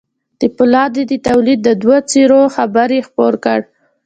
[0.39, 3.59] د پولادو د توليد د دوو څېرو خبر يې خپور کړ.